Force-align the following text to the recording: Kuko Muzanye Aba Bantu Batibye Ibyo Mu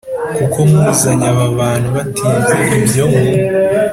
Kuko 0.35 0.57
Muzanye 0.69 1.27
Aba 1.33 1.45
Bantu 1.59 1.87
Batibye 1.95 2.75
Ibyo 2.79 3.03
Mu 3.11 3.21